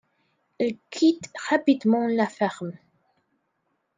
[0.59, 2.73] Il quitte rapidement la ferme.